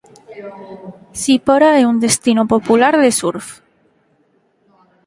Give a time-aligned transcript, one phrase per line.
[1.21, 3.47] Sipora é un destino popular de surf.